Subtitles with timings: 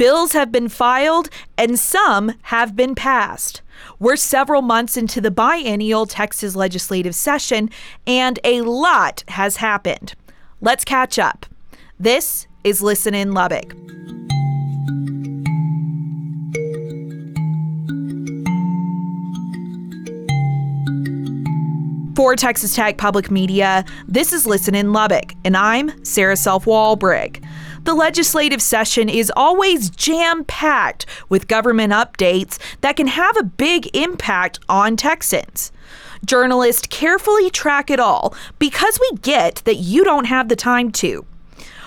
[0.00, 1.28] Bills have been filed
[1.58, 3.60] and some have been passed.
[3.98, 7.68] We're several months into the biennial Texas legislative session,
[8.06, 10.14] and a lot has happened.
[10.62, 11.44] Let's catch up.
[11.98, 13.74] This is Listen in Lubbock.
[22.16, 27.44] For Texas Tech Public Media, this is Listen in Lubbock, and I'm Sarah Self Walbrick.
[27.84, 33.94] The legislative session is always jam packed with government updates that can have a big
[33.96, 35.72] impact on Texans.
[36.24, 41.24] Journalists carefully track it all because we get that you don't have the time to.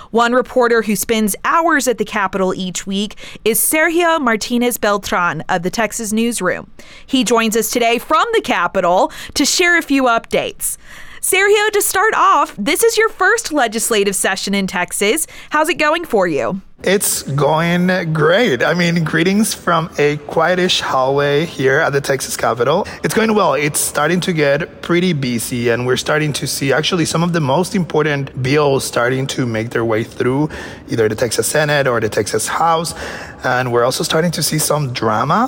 [0.10, 3.16] One reporter who spends hours at the Capitol each week
[3.46, 6.70] is Sergio Martinez Beltran of the Texas Newsroom.
[7.06, 10.78] He joins us today from the Capitol to share a few updates.
[11.24, 15.26] Sergio, to start off, this is your first legislative session in Texas.
[15.52, 16.60] How's it going for you?
[16.84, 18.62] It's going great.
[18.62, 22.86] I mean, greetings from a quietish hallway here at the Texas Capitol.
[23.06, 23.54] It's going well.
[23.54, 27.40] It's starting to get pretty busy, and we're starting to see actually some of the
[27.40, 30.50] most important bills starting to make their way through
[30.90, 32.94] either the Texas Senate or the Texas House.
[33.46, 35.48] And we're also starting to see some drama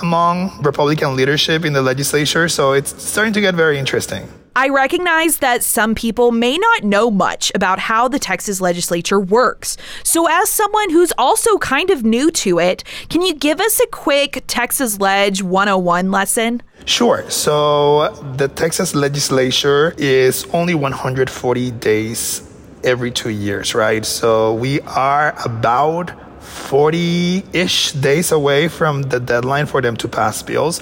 [0.00, 2.48] among Republican leadership in the legislature.
[2.48, 4.28] So it's starting to get very interesting.
[4.58, 9.76] I recognize that some people may not know much about how the Texas legislature works.
[10.02, 13.86] So, as someone who's also kind of new to it, can you give us a
[13.88, 16.62] quick Texas Lege 101 lesson?
[16.86, 17.28] Sure.
[17.28, 22.40] So, the Texas legislature is only 140 days
[22.82, 24.06] every two years, right?
[24.06, 30.42] So, we are about 40 ish days away from the deadline for them to pass
[30.42, 30.80] bills.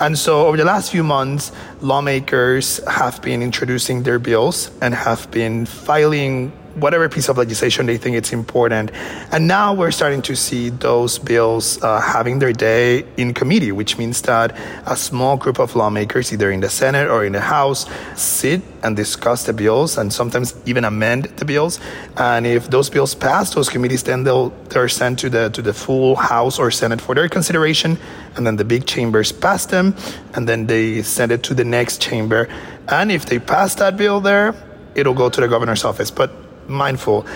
[0.00, 5.28] And so over the last few months, lawmakers have been introducing their bills and have
[5.30, 8.90] been filing whatever piece of legislation they think it's important.
[9.32, 13.98] And now we're starting to see those bills uh, having their day in committee, which
[13.98, 17.86] means that a small group of lawmakers, either in the Senate or in the House,
[18.16, 21.80] sit and discuss the bills and sometimes even amend the bills.
[22.16, 25.72] And if those bills pass those committees, then they'll they're sent to the to the
[25.72, 27.98] full House or Senate for their consideration,
[28.36, 29.94] and then the big chambers pass them,
[30.34, 32.48] and then they send it to the next chamber.
[32.88, 34.54] And if they pass that bill there,
[34.94, 36.10] it'll go to the governor's office.
[36.10, 36.30] But
[36.68, 37.26] mindful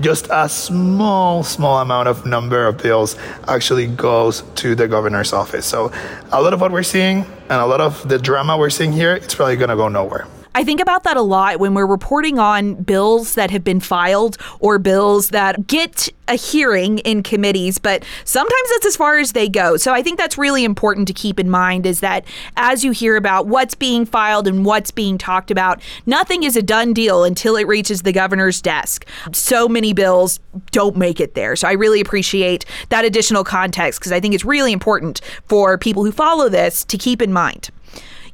[0.00, 3.16] just a small, small amount of number of bills
[3.48, 5.64] actually goes to the governor's office.
[5.64, 5.90] So
[6.32, 9.14] a lot of what we're seeing and a lot of the drama we're seeing here,
[9.14, 10.26] it's probably going to go nowhere.
[10.56, 14.38] I think about that a lot when we're reporting on bills that have been filed
[14.58, 19.50] or bills that get a hearing in committees, but sometimes that's as far as they
[19.50, 19.76] go.
[19.76, 22.24] So I think that's really important to keep in mind is that
[22.56, 26.62] as you hear about what's being filed and what's being talked about, nothing is a
[26.62, 29.06] done deal until it reaches the governor's desk.
[29.34, 30.40] So many bills
[30.70, 31.54] don't make it there.
[31.54, 36.02] So I really appreciate that additional context because I think it's really important for people
[36.02, 37.68] who follow this to keep in mind.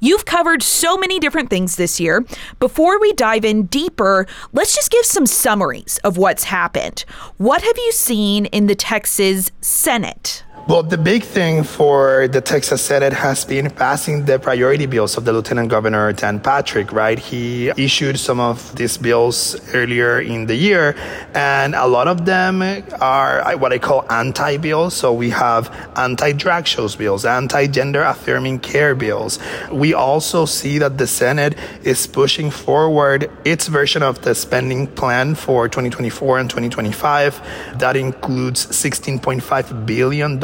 [0.05, 2.25] You've covered so many different things this year.
[2.59, 7.05] Before we dive in deeper, let's just give some summaries of what's happened.
[7.37, 10.43] What have you seen in the Texas Senate?
[10.69, 15.25] Well, the big thing for the Texas Senate has been passing the priority bills of
[15.25, 17.19] the Lieutenant Governor Dan Patrick, right?
[17.19, 20.95] He issued some of these bills earlier in the year,
[21.35, 22.63] and a lot of them
[23.01, 24.95] are uh, what I call anti bills.
[24.95, 29.41] So we have anti drag shows bills, anti gender affirming care bills.
[29.73, 35.35] We also see that the Senate is pushing forward its version of the spending plan
[35.35, 37.81] for 2024 and 2025.
[37.81, 40.39] That includes $16.5 billion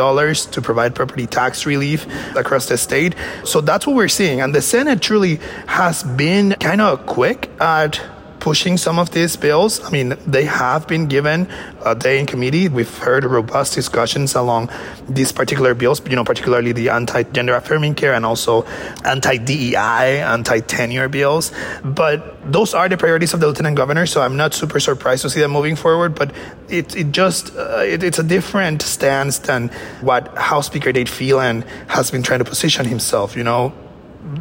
[0.46, 3.14] to provide property tax relief across the state.
[3.44, 4.40] So that's what we're seeing.
[4.40, 8.00] And the Senate truly has been kind of quick at
[8.40, 9.82] pushing some of these bills.
[9.84, 11.48] I mean, they have been given
[11.84, 12.68] a day in committee.
[12.68, 14.70] We've heard robust discussions along
[15.08, 18.64] these particular bills, you know, particularly the anti-gender affirming care and also
[19.04, 21.52] anti-DEI, anti-tenure bills.
[21.84, 25.30] But those are the priorities of the lieutenant governor, so I'm not super surprised to
[25.30, 26.14] see them moving forward.
[26.14, 26.32] But
[26.68, 29.68] it, it just uh, it, it's a different stance than
[30.00, 33.36] what House Speaker Dade Phelan has been trying to position himself.
[33.36, 33.72] You know,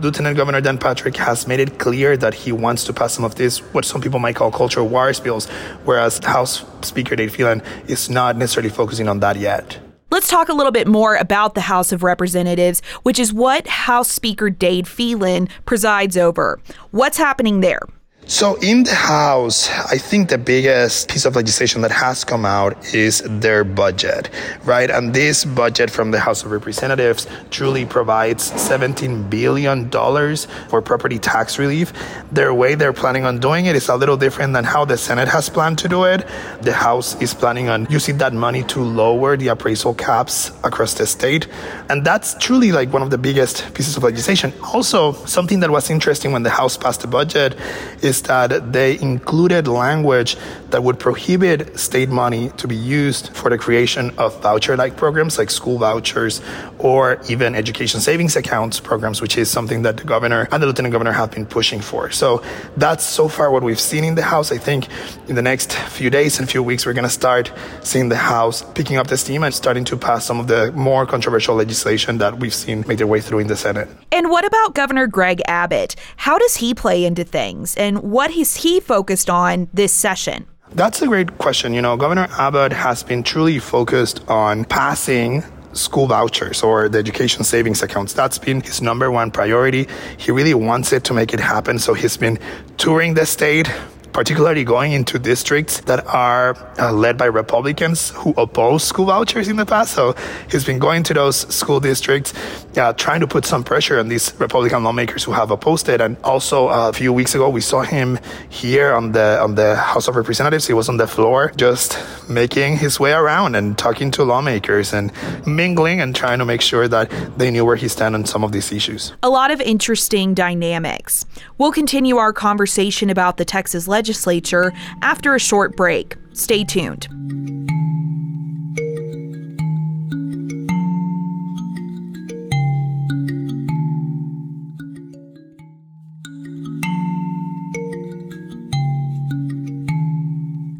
[0.01, 3.35] Lieutenant Governor Dan Patrick has made it clear that he wants to pass some of
[3.35, 5.47] these, what some people might call cultural wars bills,
[5.85, 9.79] whereas House Speaker Dade Phelan is not necessarily focusing on that yet.
[10.09, 14.09] Let's talk a little bit more about the House of Representatives, which is what House
[14.09, 16.59] Speaker Dade Phelan presides over.
[16.91, 17.81] What's happening there?
[18.29, 22.93] So, in the House, I think the biggest piece of legislation that has come out
[22.93, 24.29] is their budget,
[24.65, 24.91] right?
[24.91, 31.57] And this budget from the House of Representatives truly provides $17 billion for property tax
[31.57, 31.93] relief.
[32.29, 35.29] Their way they're planning on doing it is a little different than how the Senate
[35.29, 36.27] has planned to do it.
[36.61, 41.07] The House is planning on using that money to lower the appraisal caps across the
[41.07, 41.47] state.
[41.89, 44.51] And that's truly like one of the biggest pieces of legislation.
[44.61, 47.55] Also, something that was interesting when the House passed the budget
[48.01, 50.37] is is that they included language
[50.69, 55.37] that would prohibit state money to be used for the creation of voucher like programs
[55.37, 56.41] like school vouchers
[56.79, 60.91] or even education savings accounts programs, which is something that the governor and the lieutenant
[60.91, 62.11] governor have been pushing for.
[62.11, 62.43] So
[62.75, 64.51] that's so far what we've seen in the House.
[64.51, 64.87] I think
[65.27, 68.63] in the next few days and few weeks, we're going to start seeing the House
[68.73, 72.39] picking up the steam and starting to pass some of the more controversial legislation that
[72.39, 73.87] we've seen make their way through in the Senate.
[74.11, 75.95] And what about Governor Greg Abbott?
[76.17, 77.75] How does he play into things?
[77.77, 80.45] And what is he focused on this session?
[80.71, 81.73] That's a great question.
[81.73, 85.43] You know, Governor Abbott has been truly focused on passing
[85.73, 88.13] school vouchers or the education savings accounts.
[88.13, 89.87] That's been his number one priority.
[90.17, 91.79] He really wants it to make it happen.
[91.79, 92.39] So he's been
[92.77, 93.69] touring the state,
[94.17, 99.57] particularly going into districts that are uh, led by Republicans who oppose school vouchers in
[99.57, 99.93] the past.
[99.93, 100.15] So
[100.49, 102.33] he's been going to those school districts,
[102.77, 106.01] uh, trying to put some pressure on these Republican lawmakers who have opposed it.
[106.01, 108.17] And also uh, a few weeks ago, we saw him
[108.49, 110.65] here on the on the House of Representatives.
[110.65, 115.11] He was on the floor, just making his way around and talking to lawmakers and
[115.45, 118.51] mingling and trying to make sure that they knew where he stand on some of
[118.51, 119.13] these issues.
[119.21, 121.27] A lot of interesting dynamics.
[121.59, 124.71] We'll continue our conversation about the Texas legislature legislature
[125.01, 126.15] after a short break.
[126.31, 127.07] Stay tuned.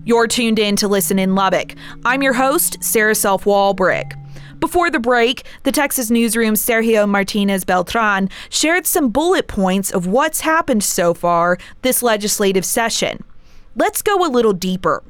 [0.05, 1.75] You're tuned in to Listen in Lubbock.
[2.05, 4.13] I'm your host, Sarah Self Walbrick.
[4.59, 10.41] Before the break, the Texas newsroom's Sergio Martinez Beltran shared some bullet points of what's
[10.41, 13.23] happened so far this legislative session.
[13.75, 15.03] Let's go a little deeper.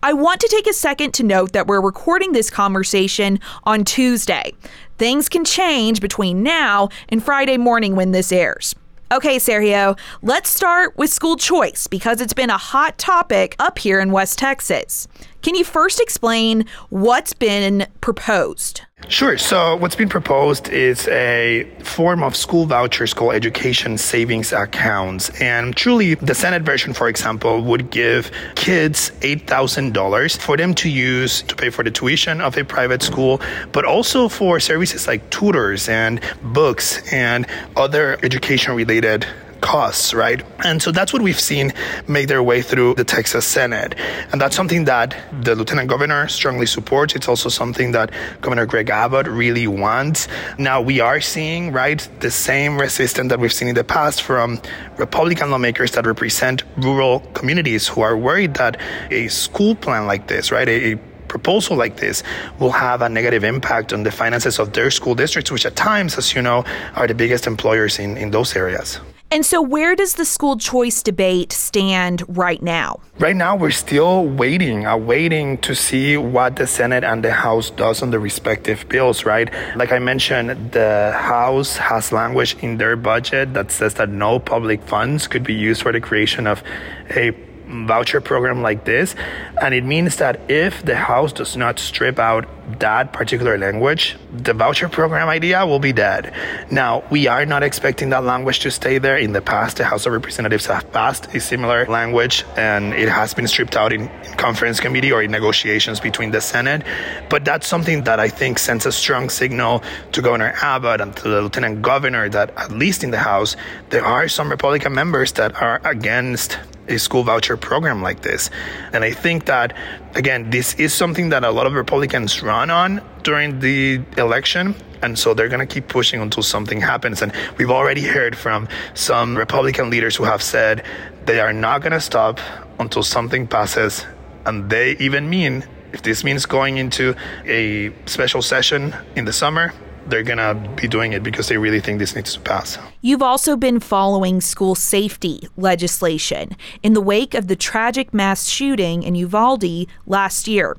[0.00, 4.52] I want to take a second to note that we're recording this conversation on Tuesday.
[4.96, 8.76] Things can change between now and Friday morning when this airs.
[9.10, 14.00] Okay, Sergio, let's start with school choice because it's been a hot topic up here
[14.00, 15.08] in West Texas.
[15.48, 18.82] Can you first explain what's been proposed?
[19.08, 19.38] Sure.
[19.38, 25.30] So, what's been proposed is a form of school vouchers called education savings accounts.
[25.40, 31.40] And truly, the Senate version, for example, would give kids $8,000 for them to use
[31.40, 33.40] to pay for the tuition of a private school,
[33.72, 39.26] but also for services like tutors and books and other education related
[39.60, 40.42] costs, right?
[40.64, 41.72] And so that's what we've seen
[42.06, 43.94] make their way through the Texas Senate.
[44.32, 47.14] And that's something that the lieutenant governor strongly supports.
[47.14, 48.10] It's also something that
[48.40, 50.28] Governor Greg Abbott really wants.
[50.58, 54.60] Now we are seeing, right, the same resistance that we've seen in the past from
[54.96, 60.50] Republican lawmakers that represent rural communities who are worried that a school plan like this,
[60.50, 62.22] right, a, proposal like this
[62.58, 66.16] will have a negative impact on the finances of their school districts, which at times,
[66.18, 66.64] as you know,
[66.96, 68.98] are the biggest employers in, in those areas.
[69.30, 73.00] And so, where does the school choice debate stand right now?
[73.18, 77.68] Right now, we're still waiting, uh, waiting to see what the Senate and the House
[77.68, 79.52] does on the respective bills, right?
[79.76, 84.82] Like I mentioned, the House has language in their budget that says that no public
[84.84, 86.62] funds could be used for the creation of
[87.10, 87.32] a
[87.68, 89.14] voucher program like this.
[89.60, 92.46] And it means that if the House does not strip out
[92.80, 96.34] that particular language, the voucher program idea will be dead.
[96.70, 99.16] Now, we are not expecting that language to stay there.
[99.16, 103.34] In the past, the House of Representatives have passed a similar language and it has
[103.34, 106.82] been stripped out in, conference committee or in negotiations between the Senate.
[107.28, 109.82] But that's something that I think sends a strong signal
[110.12, 113.56] to Governor Abbott and to the Lieutenant Governor that, at least in the House,
[113.90, 118.50] there are some Republican members that are against a school voucher program like this.
[118.92, 119.76] And I think that,
[120.14, 124.74] again, this is something that a lot of Republicans run on during the election.
[125.02, 127.22] And so they're going to keep pushing until something happens.
[127.22, 130.84] And we've already heard from some Republican leaders who have said
[131.26, 132.40] they are not going to stop
[132.78, 134.04] until something passes.
[134.44, 137.14] And they even mean if this means going into
[137.44, 139.72] a special session in the summer,
[140.08, 142.78] they're going to be doing it because they really think this needs to pass.
[143.02, 149.02] You've also been following school safety legislation in the wake of the tragic mass shooting
[149.02, 150.76] in Uvalde last year.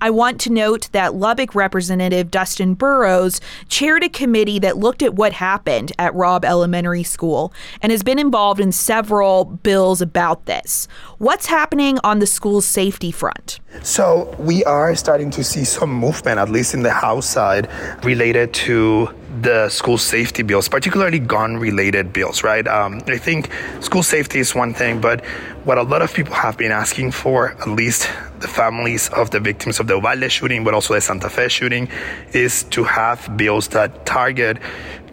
[0.00, 5.14] I want to note that Lubbock Representative Dustin Burrows chaired a committee that looked at
[5.14, 10.88] what happened at Robb Elementary School and has been involved in several bills about this.
[11.18, 13.60] What's happening on the school's safety front?
[13.82, 17.68] So, we are starting to see some movement, at least in the House side,
[18.04, 19.08] related to
[19.42, 22.66] the school safety bills, particularly gun related bills, right?
[22.66, 23.50] Um, I think
[23.80, 25.24] school safety is one thing, but
[25.64, 28.08] what a lot of people have been asking for, at least
[28.40, 31.88] the families of the victims of the Uvalde shooting, but also the Santa Fe shooting,
[32.32, 34.58] is to have bills that target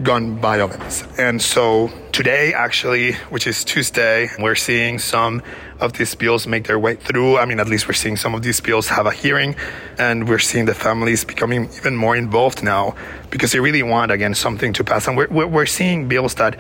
[0.01, 1.03] gun violence.
[1.17, 5.41] And so today, actually, which is Tuesday, we're seeing some
[5.79, 7.39] of these bills make their way through.
[7.39, 9.55] I mean, at least we're seeing some of these bills have a hearing,
[9.97, 12.95] and we're seeing the families becoming even more involved now
[13.31, 15.07] because they really want, again, something to pass.
[15.07, 16.57] And we're, we're seeing bills that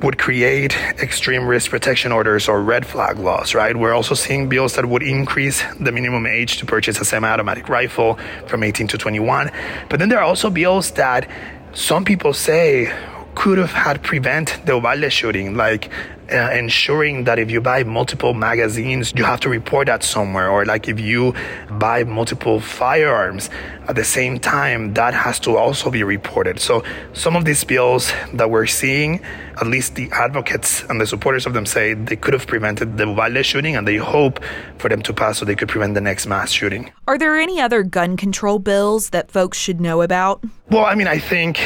[0.00, 3.76] would create extreme risk protection orders or red flag laws, right?
[3.76, 7.68] We're also seeing bills that would increase the minimum age to purchase a semi automatic
[7.68, 8.16] rifle
[8.46, 9.50] from 18 to 21.
[9.88, 11.28] But then there are also bills that
[11.72, 12.92] some people say
[13.34, 15.90] could have had prevent the Uvalde shooting, like
[16.30, 20.64] uh, ensuring that if you buy multiple magazines, you have to report that somewhere, or
[20.64, 21.34] like if you
[21.78, 23.48] buy multiple firearms
[23.88, 26.60] at the same time, that has to also be reported.
[26.60, 29.20] So some of these bills that we're seeing,
[29.60, 33.06] at least the advocates and the supporters of them say they could have prevented the
[33.06, 34.40] Uvalde shooting, and they hope
[34.78, 36.92] for them to pass so they could prevent the next mass shooting.
[37.06, 40.42] Are there any other gun control bills that folks should know about?
[40.70, 41.58] Well, I mean, I think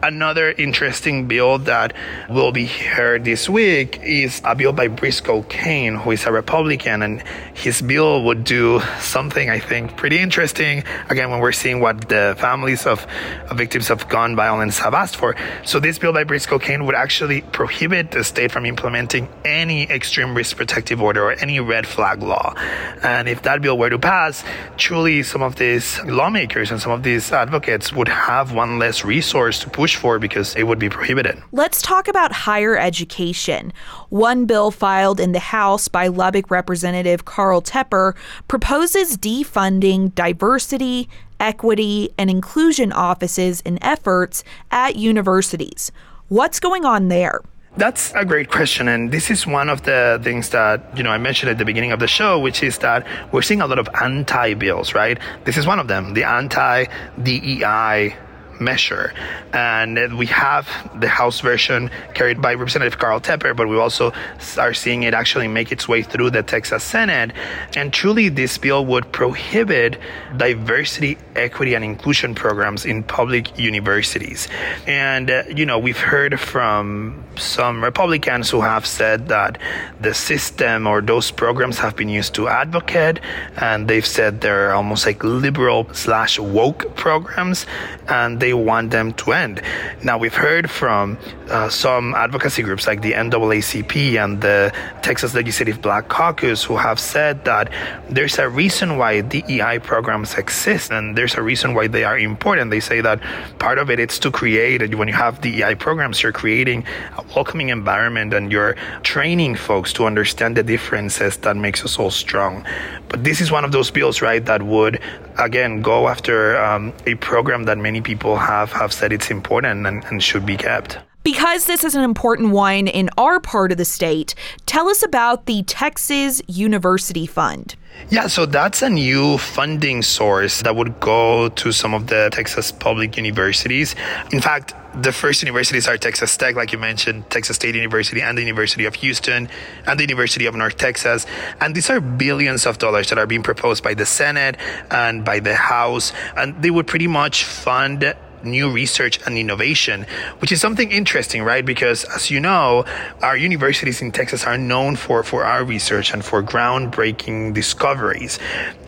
[0.00, 1.92] Another interesting bill that
[2.30, 7.02] will be heard this week is a bill by Briscoe Cain, who is a Republican,
[7.02, 10.84] and his bill would do something I think pretty interesting.
[11.08, 13.08] Again, when we're seeing what the families of,
[13.52, 15.34] victims of gun violence have asked for.
[15.64, 20.36] So this bill by Briscoe Cain would actually prohibit the state from implementing any extreme
[20.36, 22.54] risk protective order or any red flag law.
[23.02, 24.44] And if that bill were to pass,
[24.76, 29.58] truly some of these lawmakers and some of these advocates would have one less resource
[29.58, 31.42] to push push for because it would be prohibited.
[31.52, 33.72] Let's talk about higher education.
[34.10, 38.14] One bill filed in the House by Lubbock Representative Carl Tepper
[38.48, 41.08] proposes defunding diversity,
[41.40, 45.90] equity, and inclusion offices and efforts at universities.
[46.28, 47.40] What's going on there?
[47.78, 48.88] That's a great question.
[48.88, 51.92] And this is one of the things that, you know, I mentioned at the beginning
[51.92, 55.18] of the show, which is that we're seeing a lot of anti bills, right?
[55.44, 56.86] This is one of them, the anti
[57.22, 58.16] DEI
[58.60, 59.12] measure.
[59.52, 60.68] And we have
[61.00, 64.12] the House version carried by Representative Carl Tepper, but we also
[64.58, 67.32] are seeing it actually make its way through the Texas Senate.
[67.76, 69.98] And truly, this bill would prohibit
[70.36, 74.48] diversity, equity, and inclusion programs in public universities.
[74.86, 79.58] And, uh, you know, we've heard from some Republicans who have said that
[80.00, 83.20] the system or those programs have been used to advocate,
[83.56, 87.66] and they've said they're almost like liberal slash woke programs,
[88.08, 89.60] and they they want them to end.
[90.02, 91.18] Now, we've heard from
[91.50, 96.98] uh, some advocacy groups like the NAACP and the Texas Legislative Black Caucus who have
[96.98, 97.70] said that
[98.08, 102.70] there's a reason why DEI programs exist and there's a reason why they are important.
[102.70, 103.20] They say that
[103.58, 106.84] part of it is to create, and when you have DEI programs, you're creating
[107.18, 112.10] a welcoming environment and you're training folks to understand the differences that makes us all
[112.10, 112.64] strong.
[113.08, 115.00] But this is one of those bills, right, that would
[115.38, 120.04] again go after um, a program that many people have have said it's important and,
[120.04, 120.98] and should be kept.
[121.24, 124.34] Because this is an important one in our part of the state,
[124.64, 127.76] tell us about the Texas University Fund.
[128.08, 132.72] Yeah, so that's a new funding source that would go to some of the Texas
[132.72, 133.94] public universities.
[134.32, 138.36] In fact, the first universities are Texas Tech, like you mentioned, Texas State University, and
[138.36, 139.48] the University of Houston,
[139.86, 141.26] and the University of North Texas.
[141.60, 144.56] And these are billions of dollars that are being proposed by the Senate
[144.90, 146.12] and by the House.
[146.36, 148.14] And they would pretty much fund
[148.44, 150.06] new research and innovation,
[150.38, 151.64] which is something interesting, right?
[151.64, 152.84] Because as you know,
[153.22, 158.38] our universities in Texas are known for, for our research and for groundbreaking discoveries.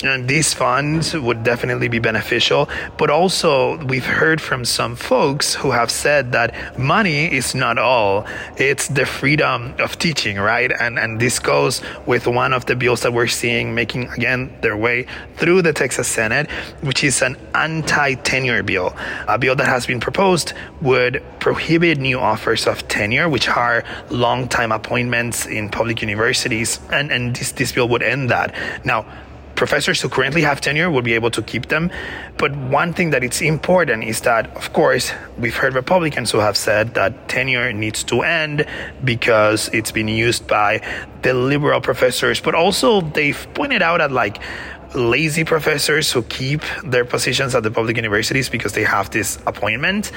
[0.03, 2.69] And these funds would definitely be beneficial.
[2.97, 8.27] But also, we've heard from some folks who have said that money is not all,
[8.57, 10.73] it's the freedom of teaching, right?
[10.81, 14.77] And, and this goes with one of the bills that we're seeing making again their
[14.77, 16.51] way through the Texas Senate,
[16.83, 18.95] which is an anti tenure bill.
[19.41, 24.71] Bill that has been proposed would prohibit new offers of tenure, which are long time
[24.73, 28.55] appointments in public universities, and, and this, this bill would end that.
[28.85, 29.07] Now,
[29.61, 31.91] professors who currently have tenure will be able to keep them.
[32.39, 36.57] But one thing that it's important is that, of course, we've heard Republicans who have
[36.57, 38.65] said that tenure needs to end
[39.05, 40.81] because it's been used by
[41.21, 44.41] the liberal professors, but also they've pointed out at like
[44.95, 50.11] lazy professors who keep their positions at the public universities because they have this appointment.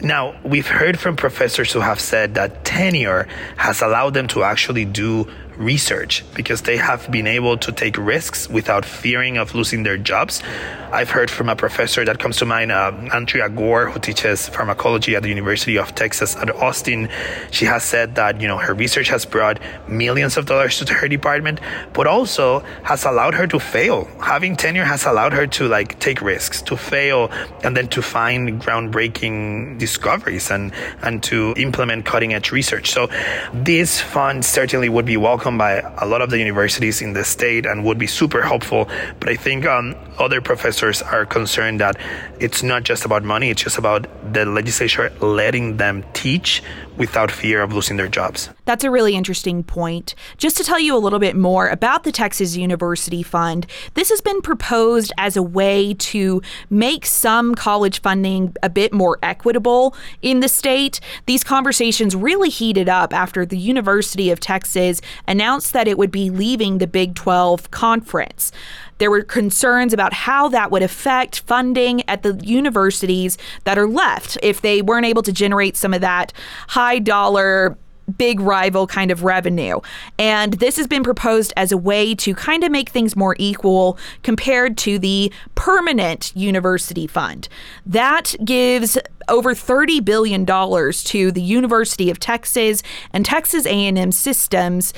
[0.00, 4.86] Now, we've heard from professors who have said that tenure has allowed them to actually
[4.86, 5.28] do
[5.60, 10.42] research because they have been able to take risks without fearing of losing their jobs.
[10.90, 15.14] I've heard from a professor that comes to mind, uh, Andrea Gore, who teaches pharmacology
[15.14, 17.08] at the University of Texas at Austin.
[17.52, 21.06] She has said that, you know, her research has brought millions of dollars to her
[21.06, 21.60] department,
[21.92, 24.08] but also has allowed her to fail.
[24.20, 27.30] Having tenure has allowed her to like take risks, to fail,
[27.62, 32.90] and then to find groundbreaking discoveries and, and to implement cutting edge research.
[32.90, 33.08] So
[33.52, 37.66] this fund certainly would be welcome by a lot of the universities in the state
[37.66, 38.88] and would be super helpful.
[39.18, 41.96] But I think um, other professors are concerned that
[42.38, 46.62] it's not just about money, it's just about the legislature letting them teach
[47.00, 48.50] without fear of losing their jobs.
[48.66, 50.14] That's a really interesting point.
[50.36, 54.20] Just to tell you a little bit more about the Texas University Fund, this has
[54.20, 60.40] been proposed as a way to make some college funding a bit more equitable in
[60.40, 61.00] the state.
[61.24, 66.28] These conversations really heated up after the University of Texas announced that it would be
[66.28, 68.52] leaving the Big 12 conference.
[69.00, 74.38] There were concerns about how that would affect funding at the universities that are left
[74.42, 76.32] if they weren't able to generate some of that
[76.68, 77.76] high dollar
[78.18, 79.80] big rival kind of revenue.
[80.18, 83.98] And this has been proposed as a way to kind of make things more equal
[84.22, 87.48] compared to the permanent university fund.
[87.86, 94.92] That gives over 30 billion dollars to the University of Texas and Texas A&M Systems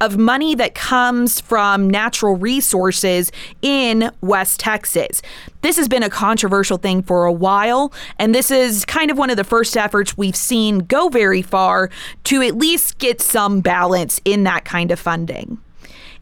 [0.00, 5.22] of money that comes from natural resources in West Texas.
[5.62, 9.30] This has been a controversial thing for a while, and this is kind of one
[9.30, 11.90] of the first efforts we've seen go very far
[12.24, 15.58] to at least get some balance in that kind of funding.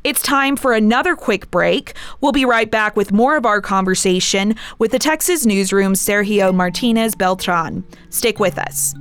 [0.04, 1.94] It's time for another quick break.
[2.20, 7.16] We'll be right back with more of our conversation with the Texas Newsroom's Sergio Martinez
[7.16, 7.84] Beltran.
[8.08, 8.94] Stick with us.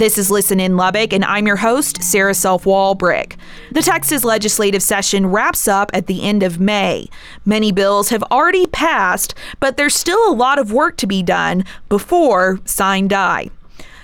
[0.00, 3.36] This is Listen in Lubbock, and I'm your host, Sarah Self Walbrick.
[3.70, 7.10] The Texas legislative session wraps up at the end of May.
[7.44, 11.66] Many bills have already passed, but there's still a lot of work to be done
[11.90, 13.50] before sine die.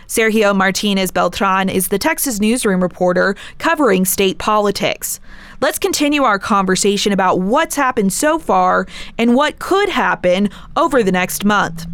[0.06, 5.18] Sergio Martinez Beltran is the Texas newsroom reporter covering state politics.
[5.62, 11.10] Let's continue our conversation about what's happened so far and what could happen over the
[11.10, 11.86] next month.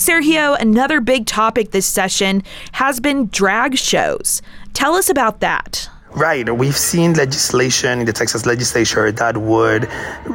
[0.00, 4.40] Sergio, another big topic this session has been drag shows.
[4.72, 5.90] Tell us about that.
[6.12, 6.50] Right.
[6.50, 9.88] We've seen legislation in the Texas legislature that would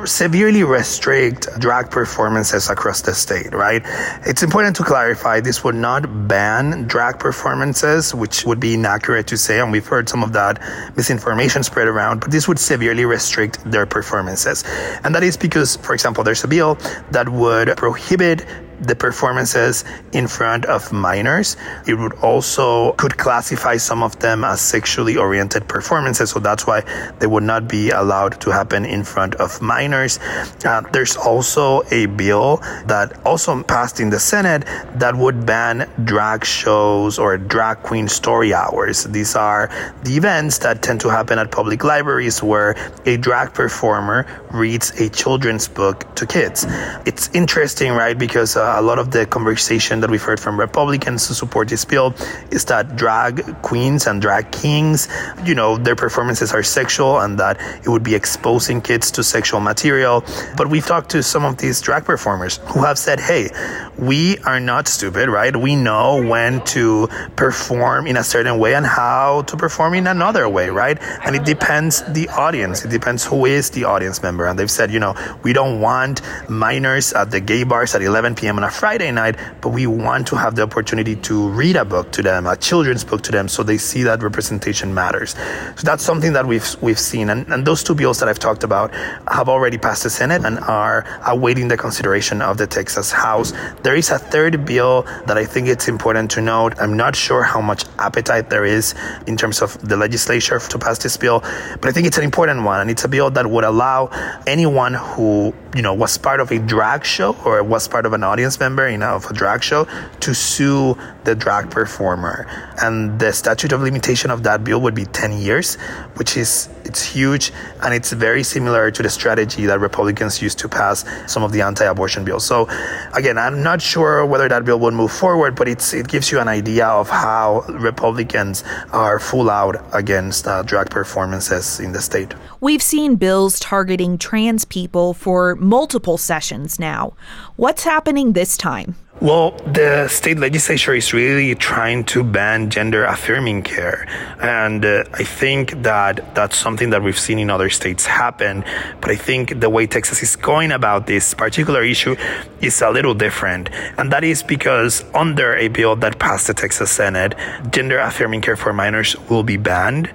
[0.06, 3.82] severely restrict drag performances across the state, right?
[4.26, 9.38] It's important to clarify this would not ban drag performances, which would be inaccurate to
[9.38, 10.62] say, and we've heard some of that
[10.96, 14.64] misinformation spread around, but this would severely restrict their performances.
[15.04, 16.76] And that is because, for example, there's a bill
[17.12, 18.46] that would prohibit
[18.82, 19.84] the performances
[20.14, 21.58] in front of minors.
[21.88, 26.82] It would also could classify some of them as sexually oriented performances, so that's why
[27.20, 30.20] they would not be allowed to happen in front of minors.
[30.64, 32.58] Uh, there's also a bill
[32.88, 38.54] that also passed in the Senate that would ban drag shows or drag queen story
[38.54, 39.04] hours.
[39.06, 39.70] These are
[40.04, 45.10] the events that tend to happen at public libraries where a drag performer reads a
[45.10, 46.66] children's book to kids.
[47.06, 48.18] It's interesting, right?
[48.18, 51.86] Because uh, a lot of the conversation that we've heard from Republicans to support this
[51.86, 52.14] bill
[52.52, 55.08] is that drag queens and drag kings,
[55.44, 59.60] you know, their performances are sexual and that it would be exposing kids to sexual
[59.60, 60.24] material.
[60.58, 63.50] But we've talked to some of these drag performers who have said, hey,
[63.98, 65.56] we are not stupid, right?
[65.56, 70.50] We know when to perform in a certain way and how to perform in another
[70.50, 70.98] way, right?
[71.24, 72.84] And it depends the audience.
[72.84, 74.46] It depends who is the audience member.
[74.46, 78.36] And they've said, you know, we don't want minors at the gay bars at 11
[78.36, 78.55] p.m.
[78.58, 82.12] on a Friday night, but we want to have the opportunity to read a book
[82.12, 85.32] to them, a children's book to them, so they see that representation matters.
[85.76, 88.64] So that's something that we've we've seen, and, and those two bills that I've talked
[88.64, 88.94] about
[89.28, 93.54] have already passed the Senate and are awaiting the consideration of the Texas House.
[93.84, 96.74] There is a third bill that I think it's important to note.
[96.80, 98.94] I'm not sure how much appetite there is
[99.28, 101.42] in terms of the legislature to pass this bill,
[101.82, 104.10] but I think it's an important one, and it's a bill that would allow
[104.48, 108.24] anyone who you know was part of a drag show or was part of an
[108.24, 109.88] audience audience member in of a drag show
[110.20, 112.46] to sue the drag performer.
[112.80, 115.76] And the statute of limitation of that bill would be 10 years,
[116.18, 120.70] which is it's huge and it's very similar to the strategy that Republicans used to
[120.70, 122.46] pass some of the anti-abortion bills.
[122.46, 122.68] So
[123.14, 126.40] again, I'm not sure whether that bill would move forward, but it's it gives you
[126.40, 132.36] an idea of how Republicans are full out against uh, drag performances in the state.
[132.62, 137.14] We've seen bills targeting trans people for multiple sessions now.
[137.56, 138.96] What's happening this time?
[139.22, 144.06] Well, the state legislature is really trying to ban gender affirming care.
[144.42, 148.66] And uh, I think that that's something that we've seen in other states happen.
[149.00, 152.18] But I think the way Texas is going about this particular issue
[152.60, 153.70] is a little different.
[153.98, 157.36] And that is because under a bill that passed the Texas Senate,
[157.72, 160.12] gender affirming care for minors will be banned.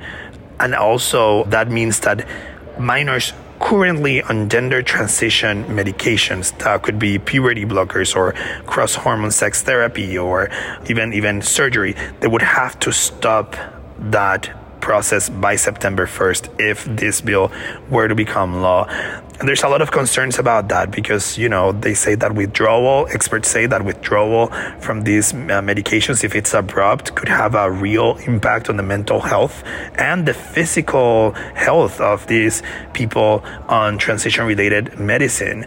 [0.60, 2.28] And also, that means that
[2.78, 8.32] minors currently on gender transition medications that could be puberty blockers or
[8.66, 10.48] cross hormone sex therapy or
[10.88, 11.94] even even surgery.
[12.20, 13.54] They would have to stop
[13.98, 17.52] that process by September 1st if this bill
[17.90, 18.88] were to become law
[19.42, 23.48] there's a lot of concerns about that because, you know, they say that withdrawal, experts
[23.48, 24.48] say that withdrawal
[24.80, 29.20] from these uh, medications, if it's abrupt, could have a real impact on the mental
[29.20, 29.62] health
[29.94, 35.64] and the physical health of these people on transition related medicine.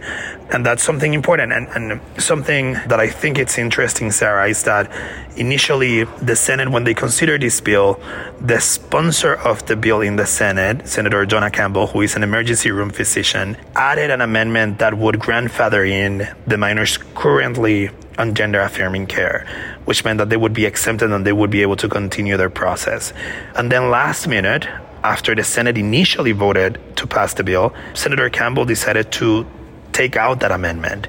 [0.52, 1.52] And that's something important.
[1.52, 4.90] And, and something that I think it's interesting, Sarah, is that
[5.36, 8.00] initially the Senate, when they considered this bill,
[8.40, 12.70] the sponsor of the bill in the Senate, Senator Donna Campbell, who is an emergency
[12.70, 19.06] room physician, added an amendment that would grandfather in the minors currently on gender affirming
[19.06, 19.46] care,
[19.84, 22.50] which meant that they would be exempted and they would be able to continue their
[22.50, 23.12] process.
[23.56, 24.66] And then last minute,
[25.02, 29.46] after the Senate initially voted to pass the bill, Senator Campbell decided to
[29.92, 31.08] take out that amendment.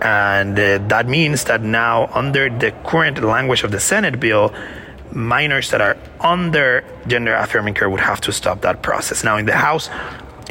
[0.00, 4.52] And uh, that means that now, under the current language of the Senate bill,
[5.12, 9.22] minors that are under gender affirming care would have to stop that process.
[9.22, 9.90] Now, in the House,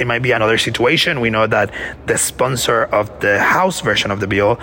[0.01, 1.21] it might be another situation.
[1.21, 1.71] We know that
[2.07, 4.59] the sponsor of the House version of the bill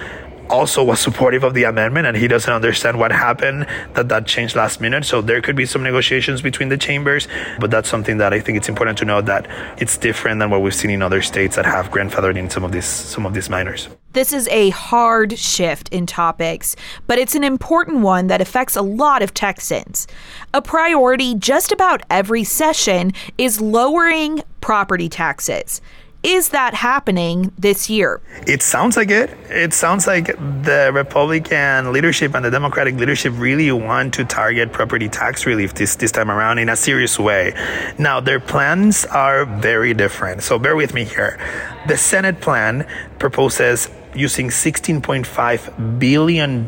[0.50, 4.56] also was supportive of the amendment and he doesn't understand what happened that that changed
[4.56, 7.28] last minute so there could be some negotiations between the chambers
[7.60, 9.46] but that's something that i think it's important to know that
[9.80, 12.72] it's different than what we've seen in other states that have grandfathered in some of
[12.72, 16.74] these some of these minors this is a hard shift in topics,
[17.06, 20.06] but it's an important one that affects a lot of Texans.
[20.54, 25.82] A priority just about every session is lowering property taxes.
[26.24, 28.20] Is that happening this year?
[28.44, 29.30] It sounds like it.
[29.50, 35.08] It sounds like the Republican leadership and the Democratic leadership really want to target property
[35.08, 37.54] tax relief this, this time around in a serious way.
[37.98, 40.42] Now, their plans are very different.
[40.42, 41.38] So bear with me here.
[41.86, 42.84] The Senate plan
[43.20, 46.66] proposes using $16.5 billion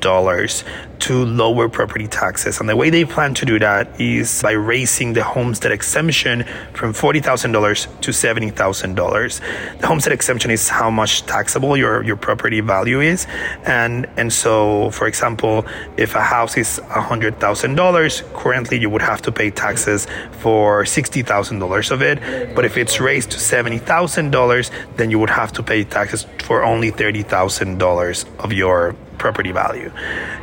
[1.00, 2.60] to lower property taxes.
[2.60, 6.92] And the way they plan to do that is by raising the homestead exemption from
[6.92, 9.78] $40,000 to $70,000.
[9.80, 13.26] The homestead exemption is how much taxable your, your property value is.
[13.64, 19.32] And, and so, for example, if a house is $100,000, currently you would have to
[19.32, 22.54] pay taxes for $60,000 of it.
[22.54, 26.92] But if it's raised to $70,000, then you would have to pay taxes for only
[26.92, 29.92] $30,000 of your property value,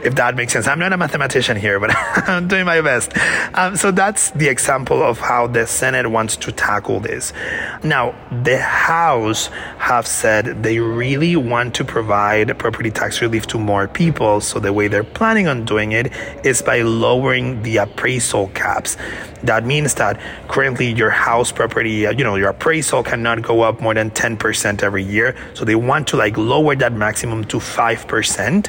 [0.04, 0.68] if that makes sense.
[0.68, 3.12] I'm not a mathematician here, but I'm doing my best.
[3.56, 7.34] Um, so that's the example of how the Senate wants to tackle this.
[7.84, 9.48] Now, the House
[9.80, 14.40] have said they really want to provide property tax relief to more people.
[14.40, 16.14] So the way they're planning on doing it
[16.46, 18.96] is by lowering the appraisal caps.
[19.44, 23.82] That means that currently your house property, uh, you know, your appraisal cannot go up
[23.82, 25.36] more than 10% every year.
[25.54, 28.67] So they want to like lower that maximum to 5%.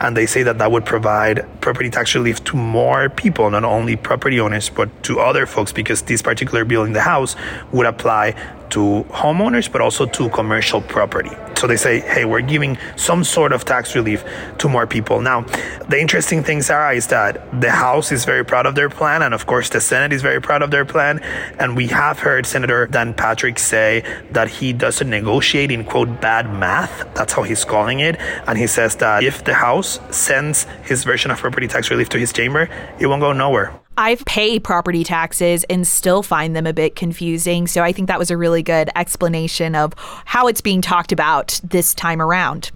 [0.00, 3.96] And they say that that would provide property tax relief to more people, not only
[3.96, 7.36] property owners, but to other folks, because this particular bill in the House
[7.72, 8.34] would apply
[8.70, 11.30] to homeowners, but also to commercial property.
[11.56, 14.24] So they say, hey, we're giving some sort of tax relief
[14.58, 15.20] to more people.
[15.20, 15.42] Now,
[15.88, 19.34] the interesting thing, Sarah, is that the House is very proud of their plan, and
[19.34, 21.18] of course, the Senate is very proud of their plan.
[21.58, 26.52] And we have heard Senator Dan Patrick say that he doesn't negotiate in quote bad
[26.52, 27.12] math.
[27.14, 28.16] That's how he's calling it.
[28.46, 32.18] And he says that if the House sends his version of property tax relief to
[32.18, 32.68] his chamber,
[33.00, 33.72] it won't go nowhere.
[33.98, 37.66] I've paid property taxes and still find them a bit confusing.
[37.66, 39.92] So I think that was a really good explanation of
[40.24, 42.70] how it's being talked about this time around.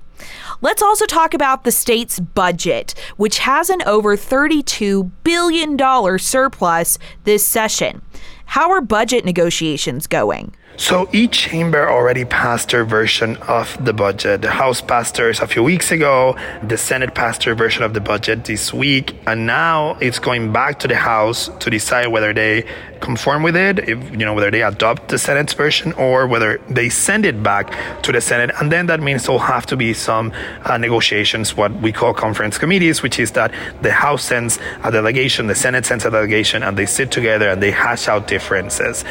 [0.62, 7.46] Let's also talk about the state's budget, which has an over $32 billion surplus this
[7.46, 8.02] session.
[8.46, 10.56] How are budget negotiations going?
[10.76, 14.42] So each chamber already passed their version of the budget.
[14.42, 18.00] The House passed theirs a few weeks ago, the Senate passed their version of the
[18.00, 22.64] budget this week, and now it's going back to the House to decide whether they
[23.00, 26.88] conform with it, if, you know, whether they adopt the Senate's version or whether they
[26.88, 28.50] send it back to the Senate.
[28.60, 30.32] And then that means there'll have to be some
[30.64, 35.48] uh, negotiations, what we call conference committees, which is that the House sends a delegation,
[35.48, 39.04] the Senate sends a delegation, and they sit together and they hash out differences.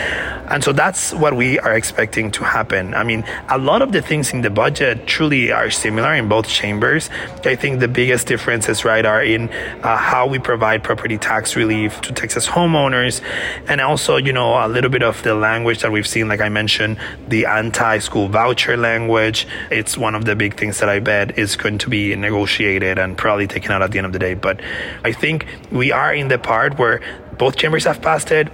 [0.48, 2.94] And so that's what we are expecting to happen.
[2.94, 6.48] I mean, a lot of the things in the budget truly are similar in both
[6.48, 7.10] chambers.
[7.46, 9.50] I think the biggest differences, right, are in
[9.84, 13.22] uh, how we provide property tax relief to Texas homeowners
[13.68, 16.50] and also, you know, a little bit of the language that we've seen, like I
[16.50, 19.48] mentioned, the anti school voucher language.
[19.70, 23.18] It's one of the big things that I bet is going to be negotiated and
[23.18, 24.34] probably taken out at the end of the day.
[24.34, 24.62] But
[25.04, 27.02] I think we are in the part where
[27.38, 28.50] both chambers have passed it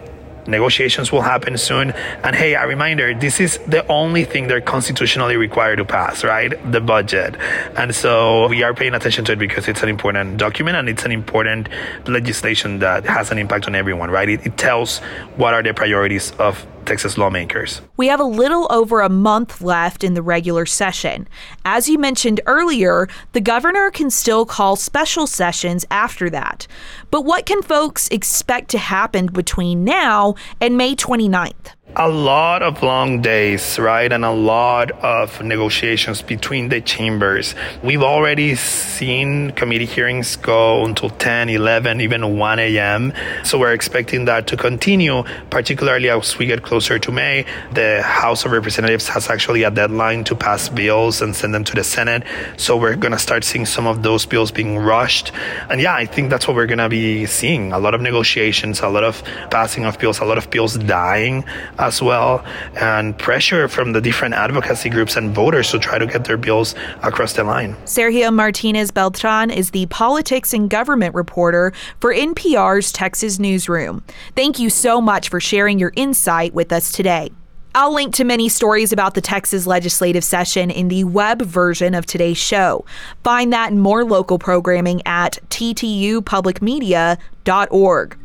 [0.47, 1.91] negotiations will happen soon.
[2.23, 6.53] And hey, a reminder this is the only thing they're constitutionally required to pass, right?
[6.71, 7.35] The budget.
[7.75, 11.05] And so we are paying attention to it because it's an important document and it's
[11.05, 11.69] an important
[12.07, 14.29] legislation that has an impact on everyone, right?
[14.29, 14.99] It, it tells
[15.35, 17.81] what are the priorities of Texas lawmakers.
[17.97, 21.27] We have a little over a month left in the regular session.
[21.65, 26.65] As you mentioned earlier, the governor can still call special sessions after that.
[27.09, 31.76] But what can folks expect to happen between now and May 29th?
[31.99, 34.11] A lot of long days, right?
[34.11, 37.55] And a lot of negotiations between the chambers.
[37.81, 43.13] We've already seen committee hearings go until 10, 11, even 1 a.m.
[43.43, 47.45] So we're expecting that to continue, particularly as we get closer to May.
[47.73, 51.73] The House of Representatives has actually a deadline to pass bills and send them to
[51.73, 52.23] the Senate.
[52.57, 55.31] So we're going to start seeing some of those bills being rushed.
[55.67, 57.73] And yeah, I think that's what we're going to be seeing.
[57.73, 61.43] A lot of negotiations, a lot of passing of bills, a lot of bills dying
[61.79, 62.43] uh, as well,
[62.75, 66.75] and pressure from the different advocacy groups and voters to try to get their bills
[67.01, 67.73] across the line.
[67.85, 74.03] Sergio Martinez Beltran is the politics and government reporter for NPR's Texas Newsroom.
[74.35, 77.31] Thank you so much for sharing your insight with us today.
[77.75, 82.07] I'll link to many stories about the Texas legislative session in the web version of
[82.07, 82.85] today's show.
[83.23, 88.17] Find that and more local programming at ttupublicmedia.org.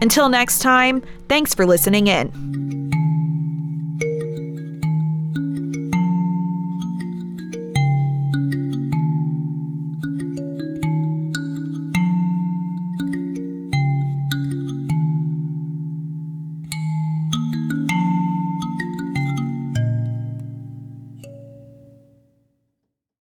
[0.00, 2.95] Until next time, thanks for listening in.